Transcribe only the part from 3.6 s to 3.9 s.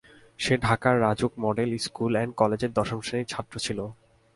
ছিল।